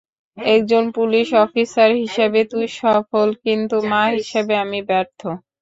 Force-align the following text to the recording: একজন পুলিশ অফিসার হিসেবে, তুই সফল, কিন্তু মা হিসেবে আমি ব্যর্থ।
একজন 0.37 0.83
পুলিশ 0.97 1.27
অফিসার 1.43 1.89
হিসেবে, 2.01 2.39
তুই 2.51 2.65
সফল, 2.79 3.27
কিন্তু 3.45 3.75
মা 3.91 4.03
হিসেবে 4.17 4.53
আমি 4.63 4.79
ব্যর্থ। 4.89 5.21